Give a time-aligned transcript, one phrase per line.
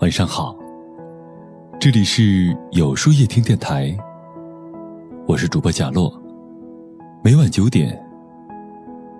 [0.00, 0.56] 晚上好，
[1.80, 3.92] 这里是有书夜听电台，
[5.26, 6.08] 我是主播贾洛，
[7.20, 8.00] 每晚九点，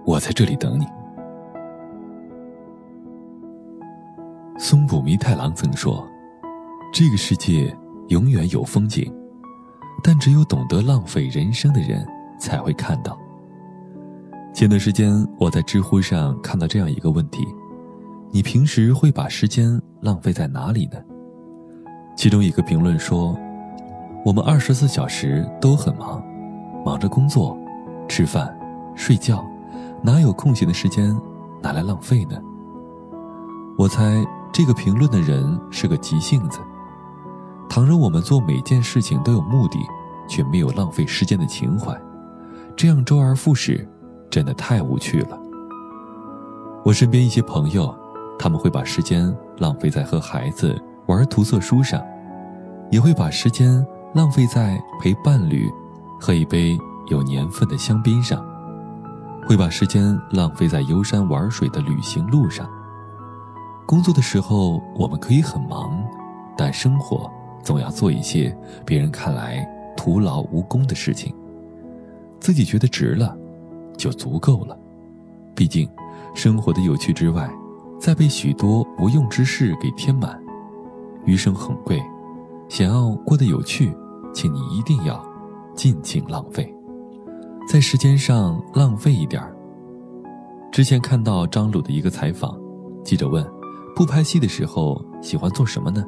[0.07, 0.87] 我在这里等你。
[4.57, 6.07] 松浦弥太郎曾说
[6.95, 7.77] ：“这个世界
[8.07, 9.13] 永远有风景，
[10.01, 12.07] 但只有懂得浪费人生的人
[12.39, 13.19] 才会看到。”
[14.55, 17.45] 前段时间，我在知乎上看到这样一个问题。
[18.31, 20.99] 你平时会把时间浪费在哪里呢？
[22.15, 23.35] 其中一个评论说
[24.25, 26.23] ：“我们二十四小时都很忙，
[26.85, 27.57] 忙着工作、
[28.07, 28.55] 吃饭、
[28.95, 29.45] 睡觉，
[30.03, 31.19] 哪有空闲的时间
[31.63, 32.39] 拿来浪费呢？”
[33.79, 36.59] 我猜这个评论的人是个急性子。
[37.69, 39.79] 倘若我们做每件事情都有目的，
[40.29, 41.99] 却没有浪费时间的情怀，
[42.77, 43.89] 这样周而复始，
[44.29, 45.39] 真的太无趣了。
[46.85, 47.98] 我身边一些朋友。
[48.39, 52.03] 他们会把时间浪费在和孩子玩涂色书上，
[52.91, 55.69] 也会把时间浪费在陪伴侣
[56.21, 58.45] 喝一杯有年份的香槟上，
[59.47, 62.69] 会把时间浪费在游山玩水的旅行路上。
[63.87, 66.03] 工作的时候我们可以很忙，
[66.57, 67.31] 但生活
[67.63, 71.35] 总要做一些别人看来徒劳无功的事情，
[72.39, 73.37] 自己觉得值了，
[73.97, 74.79] 就足够了。
[75.55, 75.89] 毕竟，
[76.35, 77.51] 生活的有趣之外。
[77.99, 80.41] 再被许多无用之事给填满，
[81.25, 82.01] 余生很贵，
[82.69, 83.93] 想要过得有趣，
[84.33, 85.23] 请你一定要
[85.75, 86.73] 尽情浪费，
[87.69, 89.55] 在时间上浪费一点儿。
[90.71, 92.59] 之前看到张鲁的一个采访，
[93.03, 93.45] 记者问
[93.97, 96.05] ：“不拍戏的时候喜欢做什么呢？”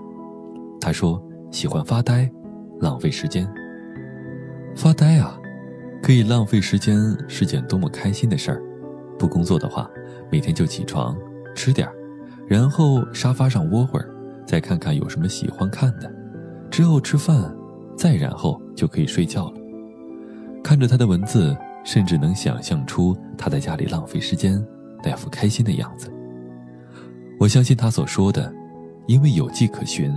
[0.81, 2.31] 他说：“喜欢发呆，
[2.79, 3.51] 浪费时间。
[4.77, 5.39] 发呆啊，
[6.03, 8.63] 可以浪费时间是件多么开心的事儿。
[9.19, 9.91] 不工作的话，
[10.31, 11.17] 每天就起床。”
[11.63, 11.87] 吃点，
[12.49, 14.09] 然后沙发上窝会儿，
[14.47, 16.11] 再看看有什么喜欢看的，
[16.71, 17.55] 之后吃饭，
[17.95, 19.61] 再然后就可以睡觉了。
[20.65, 21.55] 看着他的文字，
[21.85, 24.67] 甚至能想象出他在家里浪费时间
[25.05, 26.11] 那副开心的样子。
[27.39, 28.51] 我相信他所说的，
[29.07, 30.11] 因为有迹可循。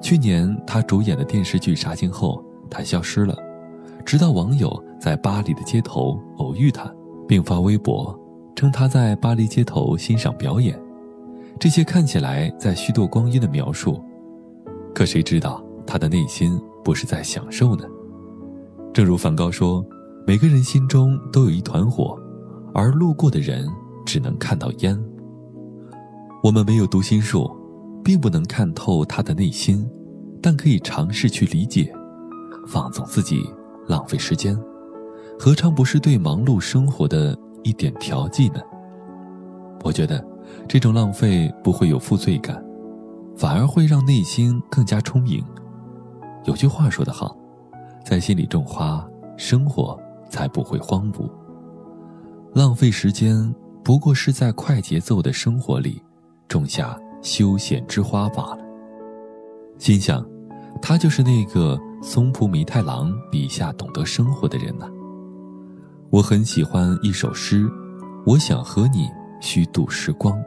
[0.00, 2.40] 去年他主演的电视剧杀青后，
[2.70, 3.36] 他消失了，
[4.04, 6.88] 直到网友在巴黎的街头偶遇他，
[7.26, 8.16] 并发微博。
[8.54, 10.78] 称他在巴黎街头欣赏表演，
[11.58, 14.00] 这些看起来在虚度光阴的描述，
[14.94, 17.84] 可谁知道他的内心不是在享受呢？
[18.92, 19.84] 正如梵高说
[20.26, 22.18] ：“每个人心中都有一团火，
[22.74, 23.66] 而路过的人
[24.04, 24.98] 只能看到烟。”
[26.44, 27.50] 我们没有读心术，
[28.04, 29.88] 并不能看透他的内心，
[30.42, 31.92] 但可以尝试去理解，
[32.66, 33.42] 放纵自己，
[33.86, 34.58] 浪费时间，
[35.38, 37.38] 何尝不是对忙碌生活的？
[37.62, 38.60] 一点调剂呢？
[39.84, 40.24] 我觉得，
[40.68, 42.62] 这种浪费不会有负罪感，
[43.36, 45.44] 反而会让内心更加充盈。
[46.44, 47.36] 有句话说得好，
[48.04, 49.04] 在心里种花，
[49.36, 51.28] 生活才不会荒芜。
[52.54, 56.02] 浪费时间，不过是在快节奏的生活里，
[56.48, 58.58] 种下休闲之花罢了。
[59.78, 60.24] 心想，
[60.80, 64.86] 他就是那个松浦弥太郎笔下懂得生活的人呐。
[66.12, 67.66] 我很喜欢一首诗，
[68.26, 69.08] 我想和你
[69.40, 70.38] 虚度时光，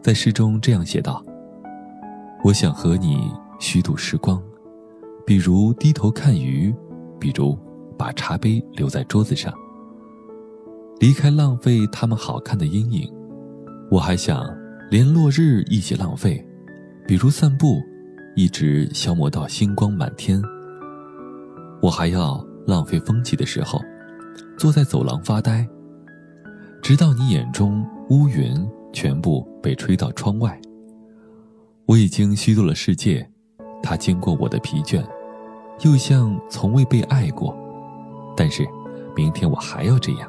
[0.00, 1.20] 在诗中这样写道：
[2.44, 4.40] 我想和你虚度时光，
[5.26, 6.72] 比如低头看鱼，
[7.18, 7.58] 比如
[7.98, 9.52] 把茶杯留在桌子上，
[11.00, 13.12] 离开浪费他们好看的阴影。
[13.90, 14.46] 我还想
[14.88, 16.40] 连落日一起浪费，
[17.08, 17.82] 比如散步，
[18.36, 20.40] 一直消磨到星光满天。
[21.82, 23.80] 我还要浪费风起的时候。
[24.56, 25.68] 坐在走廊发呆，
[26.82, 30.58] 直到你眼中乌云全部被吹到窗外。
[31.84, 33.28] 我已经虚度了世界，
[33.82, 35.04] 它经过我的疲倦，
[35.82, 37.54] 又像从未被爱过。
[38.34, 38.66] 但是，
[39.14, 40.28] 明天我还要这样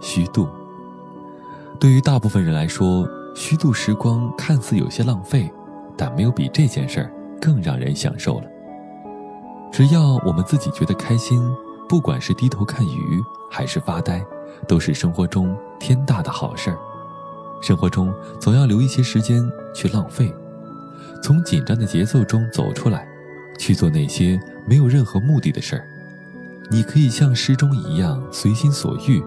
[0.00, 0.46] 虚度。
[1.80, 5.50] 对于大部分人来说，虚度时光看似有些浪费，
[5.96, 8.44] 但没有比这件事儿更让人享受了。
[9.72, 11.42] 只要我们自己觉得开心。
[11.88, 14.24] 不管是低头看鱼，还是发呆，
[14.68, 16.78] 都是生活中天大的好事儿。
[17.60, 19.42] 生活中总要留一些时间
[19.74, 20.32] 去浪费，
[21.22, 23.08] 从紧张的节奏中走出来，
[23.58, 25.84] 去做那些没有任何目的的事儿。
[26.70, 29.20] 你可以像诗中一样随心所欲，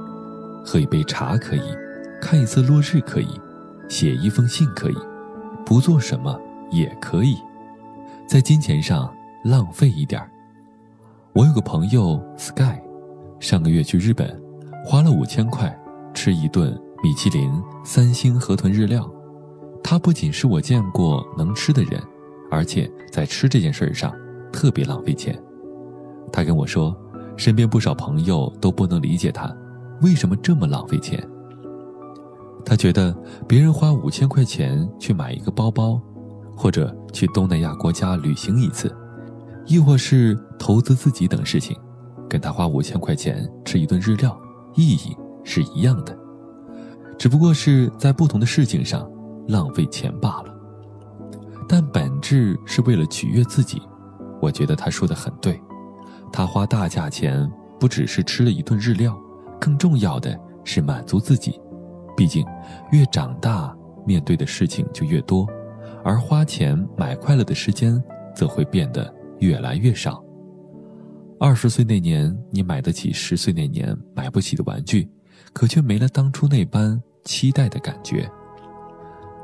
[0.64, 1.76] 喝一杯茶可以，
[2.22, 3.42] 看一次落日可以，
[3.90, 4.98] 写一封信可以，
[5.66, 7.36] 不做什么也可以，
[8.28, 9.14] 在金钱上
[9.44, 10.31] 浪费一点儿。
[11.34, 12.78] 我有个朋友 Sky，
[13.40, 14.38] 上个月去日本，
[14.86, 15.74] 花了五千块
[16.14, 17.50] 吃一顿米其林
[17.86, 19.10] 三星河豚日料，
[19.82, 22.02] 他不仅是我见过能吃的人，
[22.52, 24.14] 而且在吃这件事上
[24.52, 25.42] 特别浪费钱。
[26.34, 26.94] 他跟我说，
[27.38, 29.56] 身边不少朋友都不能理解他
[30.02, 31.26] 为什么这么浪费钱。
[32.66, 33.16] 他觉得
[33.48, 35.98] 别人花五千块钱去买一个包包，
[36.58, 38.94] 或者去东南亚国家旅行一次，
[39.72, 41.78] 亦或是投资自己等事情，
[42.30, 44.38] 跟他花五千块钱吃一顿日料
[44.76, 45.16] 意义
[45.46, 46.14] 是一样的，
[47.18, 49.10] 只不过是在不同的事情上
[49.48, 50.54] 浪费钱罢了。
[51.70, 53.82] 但本质是为了取悦自己，
[54.42, 55.58] 我觉得他说的很对。
[56.34, 59.18] 他花大价钱不只是吃了一顿日料，
[59.58, 61.58] 更重要的是满足自己。
[62.18, 62.46] 毕竟，
[62.92, 63.74] 越长大，
[64.06, 65.48] 面对的事情就越多，
[66.04, 68.04] 而花钱买快乐的时间
[68.36, 70.24] 则会变得越来越少。
[71.40, 75.10] 二十岁那年，你买得起十岁那年买不起的玩具，
[75.54, 78.30] 可却没了当初那般期待的感觉。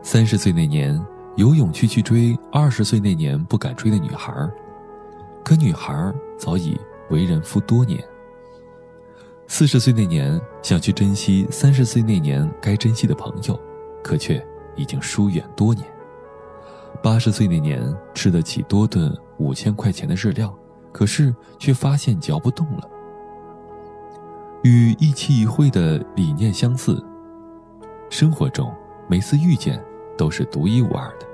[0.03, 0.99] 三十岁那年，
[1.35, 4.31] 有勇气去追二十岁那年不敢追的女孩，
[5.44, 6.77] 可女孩早已
[7.09, 8.00] 为人夫多年。
[9.47, 13.59] 四十岁那年，想去珍惜三十岁那年该珍惜的朋友，
[14.03, 14.45] 可却
[14.75, 15.83] 已经疏远多年。
[17.01, 17.81] 八十岁那年，
[18.13, 20.53] 吃得起多顿五千块钱的日料，
[20.91, 22.89] 可是却发现嚼不动了。
[24.63, 27.03] 与一期一会的理念相似，
[28.09, 28.73] 生活中
[29.07, 29.81] 每次遇见
[30.17, 31.25] 都是独一无二的。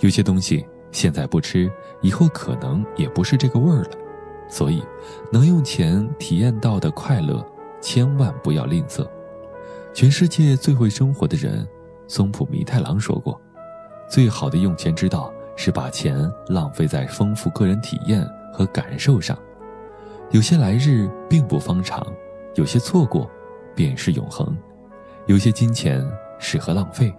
[0.00, 3.90] 有些东西现在不吃，以后可能也不是这个味儿了。
[4.48, 4.82] 所以，
[5.32, 7.44] 能用钱体验到的快乐，
[7.80, 9.06] 千万不要吝啬。
[9.92, 11.66] 全世界最会生活的人，
[12.06, 13.40] 松浦弥太郎说过
[14.08, 19.36] ：“最好的用钱之道是把钱浪费在丰富个人体验和感受上。
[20.30, 22.06] 有些来日并不方长，
[22.54, 23.30] 有些错过，
[23.74, 24.56] 便是永恒。
[25.26, 26.04] 有些金钱
[26.38, 27.12] 适合浪费。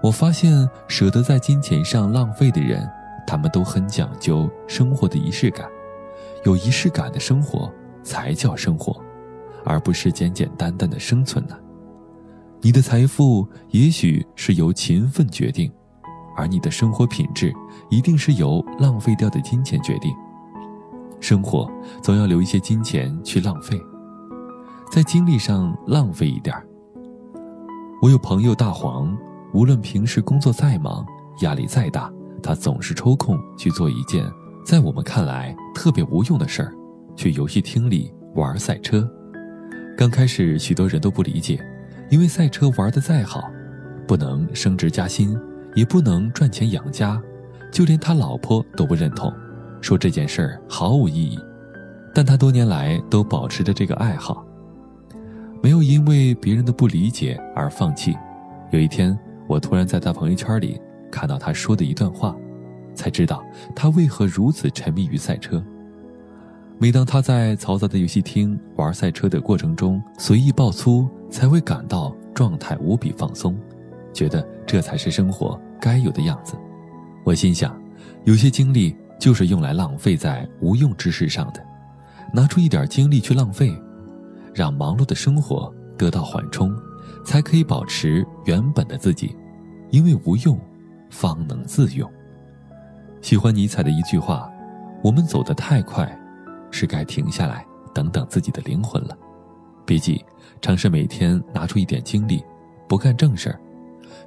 [0.00, 2.88] 我发现，舍得在金钱上浪费的人，
[3.26, 5.68] 他们都很讲究生活的仪式感。”
[6.44, 7.70] 有仪式感的生活
[8.02, 9.02] 才叫生活，
[9.64, 11.58] 而不是简简单单的生存呢。
[12.60, 15.70] 你的财富也许是由勤奋决定，
[16.38, 17.52] 而你的生活品质
[17.90, 20.14] 一定是由浪费掉的金钱决定。
[21.18, 21.68] 生活
[22.00, 23.76] 总要留一些金钱去浪费，
[24.88, 26.54] 在精力上浪费一点
[28.00, 29.18] 我有朋友大黄，
[29.52, 31.04] 无论平时工作再忙，
[31.40, 32.08] 压力再大，
[32.40, 34.24] 他总是抽空去做一件。
[34.64, 36.72] 在我们看来特别无用的事儿，
[37.16, 39.10] 去游戏厅里玩赛车。
[39.96, 41.58] 刚开始许多人都不理解，
[42.10, 43.50] 因为赛车玩得再好，
[44.06, 45.36] 不能升职加薪，
[45.74, 47.20] 也不能赚钱养家，
[47.70, 49.32] 就连他老婆都不认同，
[49.80, 51.38] 说这件事儿毫无意义。
[52.14, 54.44] 但他多年来都保持着这个爱好，
[55.62, 58.16] 没有因为别人的不理解而放弃。
[58.70, 60.80] 有一天，我突然在他朋友圈里
[61.10, 62.36] 看到他说的一段话。
[62.94, 63.44] 才知道
[63.76, 65.62] 他为何如此沉迷于赛车。
[66.78, 73.56] 每当他在嘈杂的游戏厅玩赛车的过程中随意爆粗，才会感到状态无比放松，
[74.18, 76.56] 觉得这才是生活该有的样子。
[77.22, 77.80] 我心想，
[78.24, 81.64] 有些精力就是用来浪费在无用之事上的，
[82.34, 83.72] 拿出一点精力去浪费，
[84.52, 86.76] 让忙碌的生活得到缓冲，
[87.24, 89.36] 才可以保持原本的自己。
[89.90, 90.58] 因为无用，
[91.10, 92.10] 方能自用。
[93.20, 94.50] 喜欢尼采的一句话
[95.00, 96.20] ：“我们走得太快，
[96.72, 99.16] 是该停下来，等等自己的灵魂了。”
[99.86, 100.24] 别急，
[100.60, 102.42] 尝试每天拿出一点精力，
[102.88, 103.60] 不干正事儿。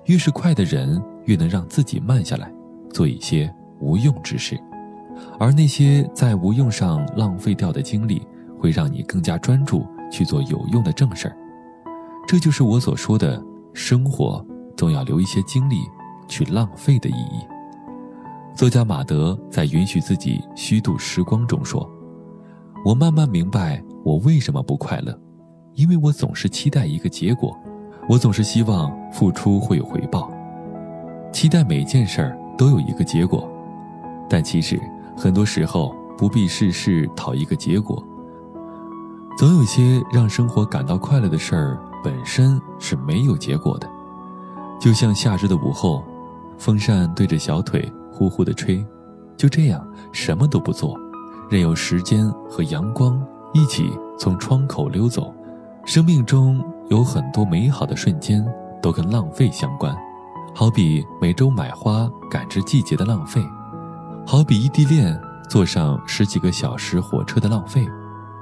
[0.06, 2.52] 越是快的人，越能让自己慢下来，
[2.92, 4.60] 做一些无用之事。
[5.40, 8.22] 而那些在无用上浪费掉的精力，
[8.60, 11.38] 会让你更加专注去做有用的正事儿。
[12.28, 13.44] 这就是我所说的
[13.74, 15.82] 生活总要留一些精力
[16.28, 17.46] 去浪费的意义。
[18.56, 21.90] 作家马德在《允许自己虚度时光》中说
[22.86, 25.18] ：“我慢慢明白我为什么不快乐，
[25.74, 27.58] 因为我总是期待一个结果，
[28.08, 30.32] 我总是希望付出会有回报，
[31.32, 33.50] 期待每件事儿都有一个结果。
[34.30, 34.80] 但其实
[35.18, 38.04] 很多时候不必事事讨一个结果，
[39.38, 43.88] 总有些让生活感到快乐的事儿本身是没有结果的。
[44.80, 46.04] 就像夏日的午后，
[46.58, 48.86] 风扇对着小腿。”呼呼的吹，
[49.36, 50.96] 就这样什么都不做，
[51.50, 53.20] 任由时间和阳光
[53.52, 53.90] 一起
[54.20, 55.34] 从窗口溜走。
[55.86, 58.46] 生命中有很多美好的瞬间
[58.82, 59.96] 都跟浪费相关，
[60.54, 63.42] 好比每周买花感知季节的浪费，
[64.28, 65.18] 好比异地恋
[65.50, 67.88] 坐上十几个小时火车的浪费，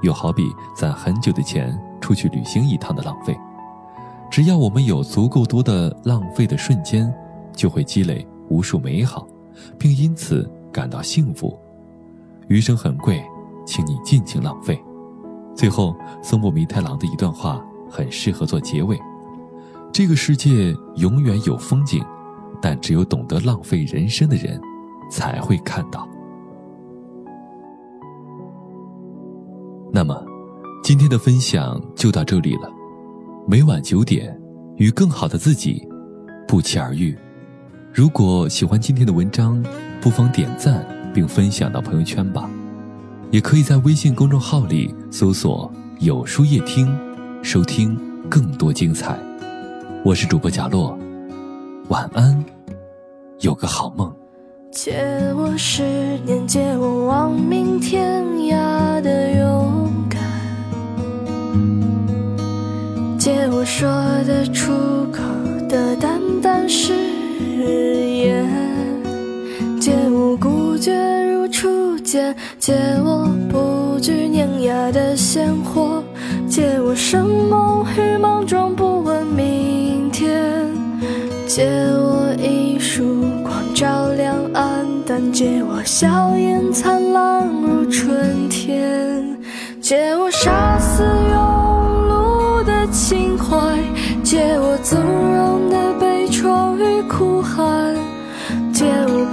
[0.02, 3.38] 又好比攒很久的钱出去旅行一趟的浪费。
[4.28, 7.10] 只要我们有足够多的浪费的瞬间。
[7.52, 9.26] 就会积累无数美好，
[9.76, 11.58] 并因此感到幸福。
[12.46, 13.22] 余生很贵，
[13.66, 14.82] 请你尽情浪费。
[15.54, 18.98] 最后，松本弥太郎的一段话很适合做结尾：
[19.92, 22.02] 这个世界永远有风景，
[22.62, 24.60] 但只有懂得浪费人生的人，
[25.10, 26.08] 才会看到。
[29.92, 30.24] 那么，
[30.84, 32.70] 今天的分享就到这里了。
[33.48, 34.40] 每晚九点，
[34.76, 35.84] 与更好的自己
[36.46, 37.16] 不期而遇。
[37.92, 39.60] 如果喜欢今天的文章，
[40.00, 42.48] 不妨点赞并分享到朋友圈吧。
[43.32, 46.96] 也可以在微信公众号里搜索“有书夜听”，
[47.42, 49.18] 收听更多精彩。
[50.04, 50.96] 我是主播贾洛，
[51.88, 52.44] 晚安，
[53.40, 54.14] 有个好梦。
[54.70, 55.02] 借
[55.34, 55.82] 我十
[56.24, 60.20] 年，借我亡命天涯的勇敢，
[63.18, 63.88] 借我说
[64.26, 64.72] 得出
[65.10, 65.22] 口
[65.66, 66.92] 的淡淡誓
[67.64, 68.46] 言，
[69.80, 70.94] 借我孤绝
[71.32, 76.04] 如初见，借我不惧碾压的鲜活，
[76.50, 80.66] 借我生猛与莽撞，不问明天，
[81.46, 81.64] 借
[81.94, 84.34] 我一束光照亮。
[84.52, 89.24] 暗淡借我笑颜灿烂如春天，
[89.80, 91.38] 借我杀死庸
[92.10, 93.56] 碌的情怀，
[94.24, 97.94] 借我纵容的悲怆与哭喊，
[98.72, 99.24] 借我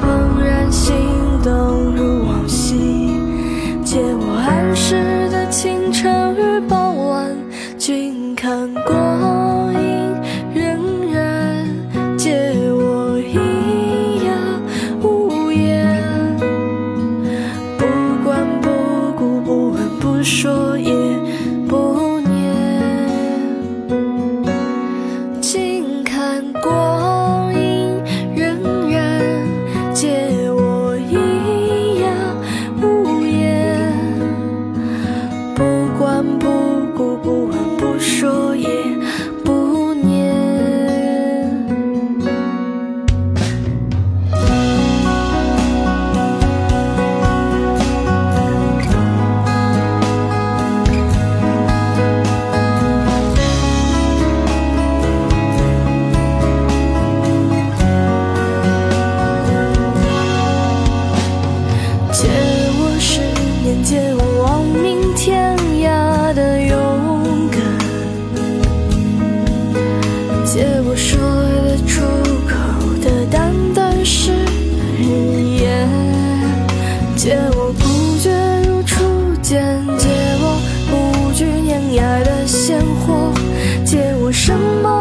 [84.48, 84.97] 什么？